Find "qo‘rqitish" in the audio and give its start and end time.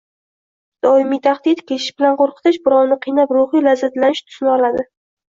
2.21-2.57